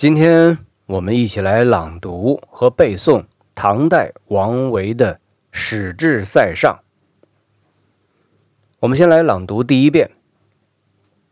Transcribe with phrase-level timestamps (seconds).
[0.00, 5.14] 今天我们一起来朗读和背诵唐代王维的
[5.52, 6.80] 《使至塞上》。
[8.78, 10.12] 我们先来朗读第一遍：“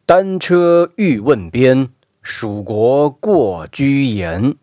[0.04, 1.88] 单车欲问边，
[2.20, 4.54] 蜀国过居延。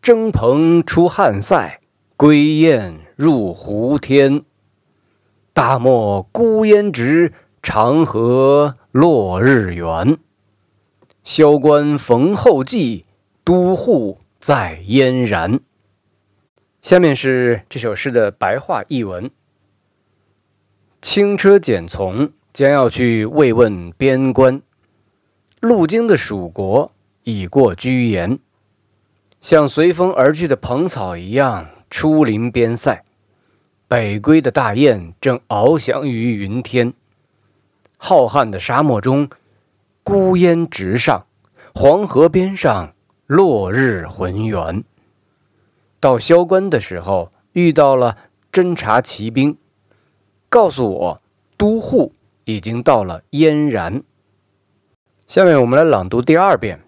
[0.00, 1.80] 征蓬出汉塞，
[2.16, 4.44] 归雁入胡天。
[5.52, 10.16] 大漠孤烟直，长河落日圆。
[11.22, 13.04] 萧关逢候骑，
[13.44, 15.60] 都护在燕然。”
[16.82, 19.30] 下面是这首诗的白话译文：
[21.02, 24.62] 轻车简从，将要去慰问边关。
[25.60, 26.92] 路经的蜀国
[27.22, 28.38] 已过居延，
[29.42, 33.04] 像随风而去的蓬草一样出临边塞。
[33.86, 36.94] 北归的大雁正翱翔于云天。
[37.98, 39.28] 浩瀚的沙漠中，
[40.10, 41.26] 孤烟直上，
[41.72, 42.94] 黄河边上
[43.28, 44.82] 落日浑圆。
[46.00, 48.16] 到萧关的时候，遇到了
[48.50, 49.56] 侦察骑兵，
[50.48, 51.22] 告诉我
[51.56, 52.12] 都护
[52.44, 54.02] 已经到了燕然。
[55.28, 56.80] 下面我们来朗读第二遍：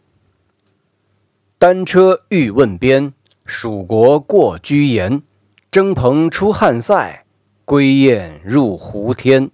[1.61, 3.15] 单车欲问边，
[3.47, 5.23] 蜀国过居延。
[5.71, 7.25] 征蓬出汉塞，
[7.65, 9.53] 归雁入胡天。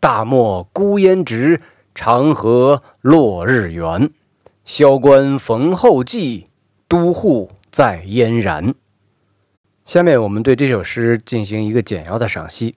[0.00, 1.60] 大漠孤烟直，
[1.94, 4.10] 长河落日圆。
[4.64, 6.46] 萧关逢候骑，
[6.88, 8.74] 都护在燕然。
[9.84, 12.74] 下面我们对这首诗进行一个简要的赏析。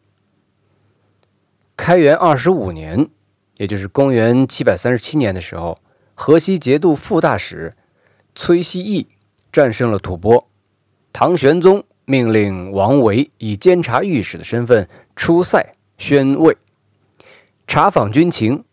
[1.75, 3.09] 开元二十五年，
[3.55, 5.77] 也就是公元七百三十七年的时候，
[6.13, 7.73] 河西节度副大使
[8.35, 9.07] 崔希义
[9.51, 10.45] 战胜了吐蕃，
[11.11, 11.83] 唐玄宗。
[12.09, 14.87] 命令王维以监察御史的身份
[15.17, 16.55] 出塞宣慰，
[17.67, 18.63] 查访军情。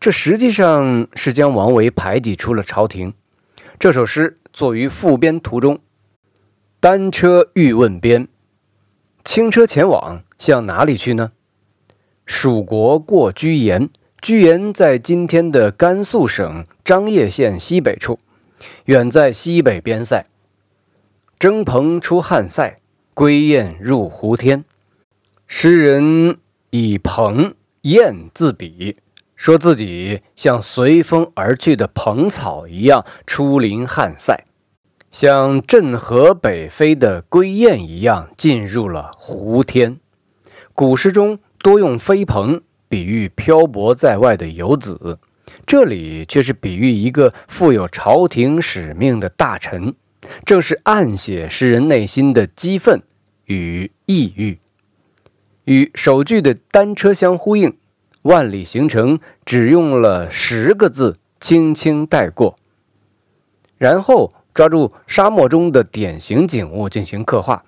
[0.00, 3.14] 这实际上是将王维排挤出了朝廷。
[3.80, 5.80] 这首诗作于赴边途中，
[6.78, 8.28] 单车欲问边，
[9.24, 11.32] 轻车前往，向哪里去呢？
[12.24, 13.90] 蜀国过居延，
[14.22, 18.20] 居延在今天的甘肃省张掖县西北处，
[18.84, 20.26] 远在西北边塞。
[21.40, 22.76] 征蓬出汉塞，
[23.14, 24.64] 归雁入胡天。
[25.46, 26.38] 诗人
[26.70, 28.96] 以蓬雁自比，
[29.38, 34.44] 说自己像随风而去的蓬草一样出临汉塞，
[35.12, 40.00] 像振河北飞的归雁一样进入了胡天。
[40.74, 45.20] 古诗中多用飞蓬比喻漂泊在外的游子，
[45.64, 49.94] 这里却是比喻一个负有朝廷使命的大臣。
[50.44, 53.00] 正是暗写诗人内心的激愤
[53.44, 54.58] 与抑郁，
[55.64, 57.76] 与首句的单车相呼应。
[58.22, 62.56] 万里行程只用了十个字，轻轻带过。
[63.76, 67.64] 然后抓住沙漠中的典型景物进行刻画：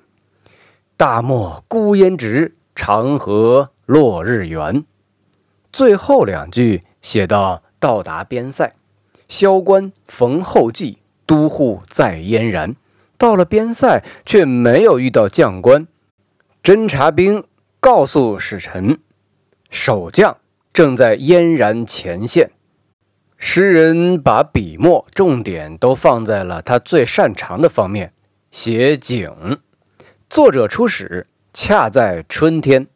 [0.96, 4.84] 大漠孤烟直，长河落日圆。
[5.72, 8.72] 最后两句写到到达边塞，
[9.28, 10.98] 萧关逢候骑。
[11.26, 12.74] 都护在燕然，
[13.16, 15.86] 到了边塞却没有遇到将官。
[16.60, 17.44] 侦察兵
[17.78, 18.98] 告诉使臣，
[19.70, 20.36] 守将
[20.72, 22.50] 正在燕然前线。
[23.38, 28.12] 诗人把笔墨重点都放在了他最擅长的方面，
[28.50, 29.58] 写景。
[30.28, 32.86] 作者出使恰在春天，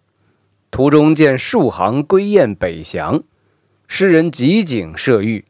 [0.71, 3.23] 途中见数行归雁北翔，
[3.89, 5.45] 诗人集景设喻，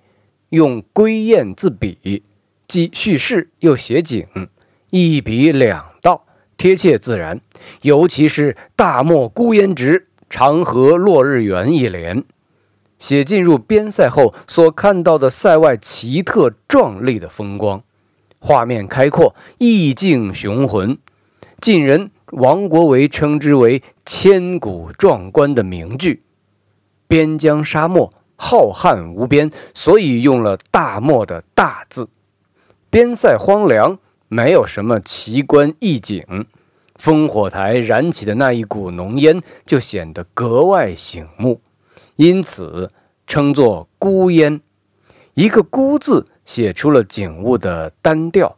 [0.51, 2.23] 用归雁自比。
[2.69, 4.27] 既叙事又写景，
[4.91, 6.25] 一笔两道，
[6.57, 7.41] 贴切自然。
[7.83, 12.25] 尤其是“大漠孤烟直，长河落日圆”一联，
[12.99, 17.83] 写进入边塞后所看到的塞外奇特壮丽的风光，
[18.39, 20.99] 画面开阔，意境雄浑。
[21.61, 26.23] 晋人王国维称之为千古壮观的名句。
[27.07, 32.09] 边疆沙漠浩瀚无边，所以用了“大漠”的大字。
[32.91, 33.99] 边塞荒凉，
[34.29, 36.47] 没有什么奇观异景，
[37.05, 41.61] 烽火台燃起的那一股浓烟就显得格外醒目，
[42.17, 42.91] 因此
[43.27, 44.63] 称作孤烟。
[45.35, 48.57] 一个“孤”字写出了景物的单调，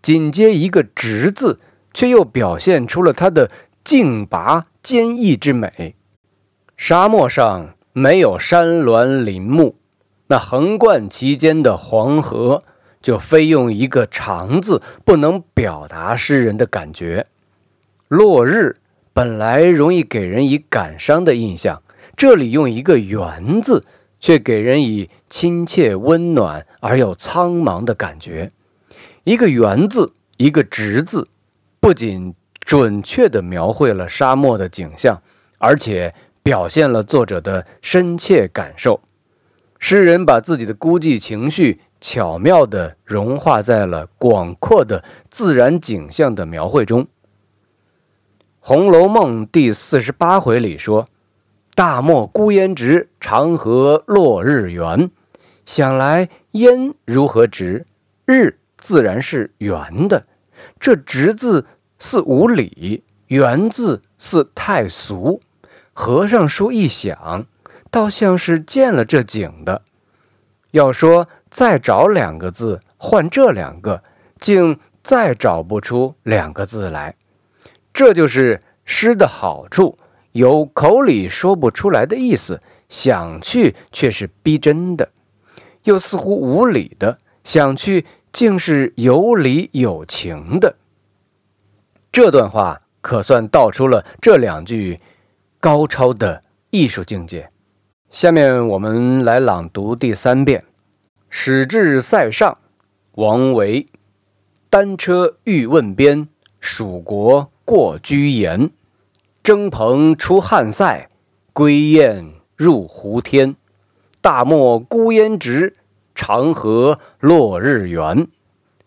[0.00, 1.58] 紧接一个“直”字，
[1.92, 3.50] 却又表现出了它的
[3.82, 5.96] 劲拔坚毅之美。
[6.76, 9.74] 沙漠上没有山峦林木，
[10.28, 12.62] 那横贯其间的黄河。
[13.00, 17.26] 就非用一个长字不能表达诗人的感觉。
[18.08, 18.76] 落日
[19.12, 21.82] 本来容易给人以感伤的印象，
[22.16, 23.84] 这里用一个圆字，
[24.18, 28.50] 却给人以亲切温暖而又苍茫的感觉。
[29.24, 31.28] 一个“元”字，一个“直”字，
[31.80, 35.20] 不仅准确地描绘了沙漠的景象，
[35.58, 36.10] 而且
[36.42, 39.00] 表现了作者的深切感受。
[39.78, 47.04] 诗人把自己的孤寂情绪巧妙地融化在了广阔的自然景象的描绘中。
[48.60, 51.06] 《红楼梦》第四十八回里说
[51.74, 55.10] ：“大漠孤烟直，长河落日圆。”
[55.64, 57.86] 想来烟如何直，
[58.24, 60.24] 日自然是圆的。
[60.80, 61.66] 这“直”字
[61.98, 65.40] 似无理，“圆”字似太俗。
[65.92, 67.46] 和尚书一想。
[67.90, 69.80] 倒像是见了这景的。
[70.72, 74.02] 要说再找两个字换这两个，
[74.38, 77.14] 竟再找不出两个字来。
[77.98, 79.98] 这就是诗的好处，
[80.30, 85.08] 有口里说不出来的意思，想去却是逼真的；
[85.82, 90.76] 又似乎无理的，想去竟是有理有情的。
[92.12, 94.96] 这段话可算道出了这两句
[95.58, 96.40] 高超的
[96.70, 97.48] 艺术境界。
[98.12, 100.64] 下面我们来朗读第三遍：
[101.28, 102.58] 始至塞上，
[103.16, 103.84] 王维。
[104.70, 106.28] 单车欲问边，
[106.60, 108.70] 蜀国过居延。
[109.42, 111.10] 征蓬出汉塞，
[111.52, 113.56] 归雁入胡天。
[114.22, 115.76] 大漠孤烟直，
[116.14, 118.28] 长河落日圆。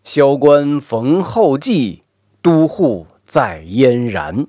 [0.02, 2.00] 萧关逢候骑，
[2.42, 4.48] 都护在燕然。